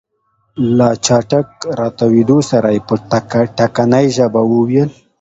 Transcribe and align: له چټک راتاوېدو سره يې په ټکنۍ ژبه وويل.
له 0.77 0.87
چټک 1.05 1.47
راتاوېدو 1.79 2.37
سره 2.51 2.67
يې 2.75 2.81
په 2.87 2.95
ټکنۍ 3.57 4.05
ژبه 4.17 4.41
وويل. 4.51 4.89